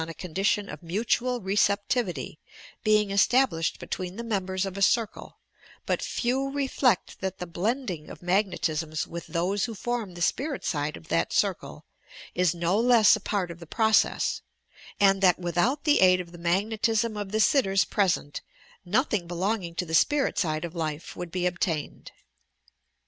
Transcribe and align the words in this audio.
^H 0.01 0.09
a 0.09 0.13
condition 0.15 0.67
of 0.67 0.81
mutual 0.81 1.41
receptivity, 1.41 2.39
being 2.83 3.11
established 3.11 3.79
be 3.79 3.85
^H 3.85 3.89
tween 3.91 4.15
the 4.15 4.23
members 4.23 4.65
of 4.65 4.75
a 4.75 4.81
circle, 4.81 5.37
but 5.85 6.01
few 6.01 6.49
reflect 6.49 7.19
that 7.21 7.37
the 7.37 7.45
^H 7.45 7.53
blending 7.53 8.09
of 8.09 8.23
magnetisms 8.23 9.05
with 9.05 9.27
those 9.27 9.65
who 9.65 9.75
form 9.75 10.15
tfae 10.15 10.23
spirit 10.23 10.63
^H 10.63 10.73
Bide 10.73 10.97
of 10.97 11.09
that 11.09 11.31
circle, 11.31 11.85
is 12.33 12.55
no 12.55 12.79
less 12.79 13.15
a 13.15 13.19
part 13.21 13.51
of 13.51 13.59
the 13.59 13.67
process, 13.67 14.41
and 14.99 15.19
^H 15.19 15.21
that 15.21 15.37
without 15.39 15.83
the 15.83 15.99
aid 15.99 16.19
of 16.19 16.31
the 16.31 16.39
magnetism 16.39 17.15
of 17.15 17.31
the 17.31 17.39
sitters 17.39 17.85
^H 17.85 17.89
present 17.91 18.41
nothing 18.83 19.27
belonging 19.27 19.75
to 19.75 19.85
th€ 19.85 19.95
spirit 19.95 20.39
side 20.39 20.65
of 20.65 20.73
life 20.73 21.15
would 21.15 21.29
^H 21.29 21.31
be 21.31 21.45
obtained. 21.45 22.11